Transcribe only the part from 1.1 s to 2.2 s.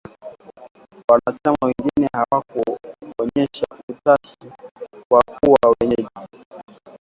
Wanachama wengine